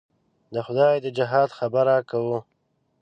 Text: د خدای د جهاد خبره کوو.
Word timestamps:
د 0.53 0.55
خدای 0.65 0.95
د 1.01 1.07
جهاد 1.17 1.49
خبره 1.57 1.95
کوو. 2.09 2.37